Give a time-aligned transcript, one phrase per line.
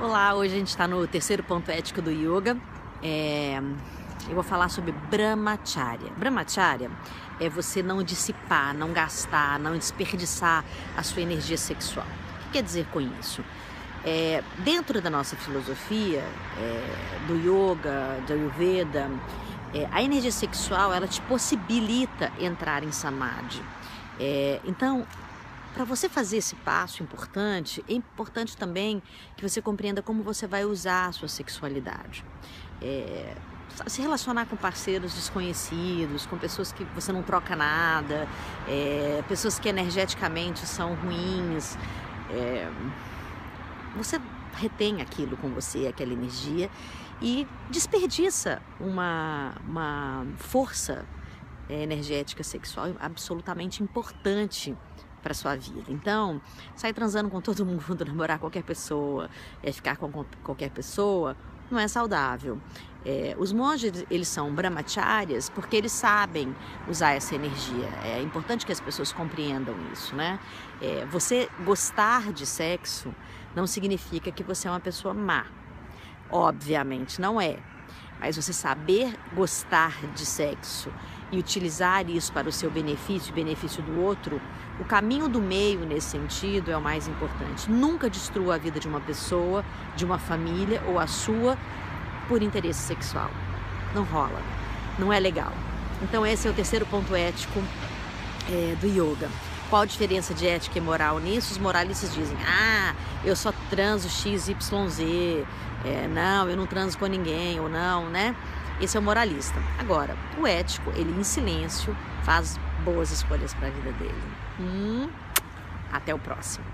[0.00, 2.56] Olá, hoje a gente está no terceiro ponto ético do yoga.
[3.02, 3.60] É,
[4.28, 6.12] eu vou falar sobre brahmacharya.
[6.16, 6.88] Brahmacharya
[7.40, 10.64] é você não dissipar, não gastar, não desperdiçar
[10.96, 12.06] a sua energia sexual.
[12.06, 13.44] O que quer dizer com isso?
[14.04, 16.22] É, dentro da nossa filosofia
[16.58, 19.10] é, do yoga, do ayurveda,
[19.74, 23.60] é, a energia sexual ela te possibilita entrar em samadhi.
[24.20, 25.04] É, então,
[25.78, 29.00] para você fazer esse passo importante, é importante também
[29.36, 32.24] que você compreenda como você vai usar a sua sexualidade.
[32.82, 33.36] É,
[33.86, 38.26] se relacionar com parceiros desconhecidos, com pessoas que você não troca nada,
[38.66, 41.78] é, pessoas que energeticamente são ruins.
[42.28, 42.68] É,
[43.96, 44.20] você
[44.54, 46.68] retém aquilo com você, aquela energia,
[47.22, 51.06] e desperdiça uma, uma força
[51.70, 54.76] energética sexual absolutamente importante
[55.28, 55.84] para sua vida.
[55.90, 56.40] Então,
[56.74, 59.28] sair transando com todo mundo, namorar qualquer pessoa,
[59.62, 61.36] é, ficar com qualquer pessoa,
[61.70, 62.58] não é saudável.
[63.04, 66.54] É, os monges, eles são brahmacharyas porque eles sabem
[66.88, 67.88] usar essa energia.
[68.04, 70.40] É importante que as pessoas compreendam isso, né?
[70.80, 73.14] É, você gostar de sexo
[73.54, 75.44] não significa que você é uma pessoa má.
[76.30, 77.58] Obviamente não é.
[78.20, 80.90] Mas você saber gostar de sexo
[81.30, 84.40] e utilizar isso para o seu benefício e benefício do outro,
[84.80, 87.70] o caminho do meio nesse sentido é o mais importante.
[87.70, 91.56] Nunca destrua a vida de uma pessoa, de uma família ou a sua
[92.28, 93.30] por interesse sexual.
[93.94, 94.40] Não rola,
[94.98, 95.52] não é legal.
[96.02, 97.62] Então esse é o terceiro ponto ético
[98.50, 99.28] é, do yoga.
[99.68, 101.52] Qual a diferença de ética e moral nisso?
[101.52, 104.50] Os moralistas dizem: ah, eu só transo XYZ,
[105.84, 108.34] é, não, eu não transo com ninguém, ou não, né?
[108.80, 109.60] Esse é o moralista.
[109.78, 114.22] Agora, o ético, ele em silêncio faz boas escolhas para a vida dele.
[114.58, 115.10] Hum,
[115.92, 116.64] até o próximo.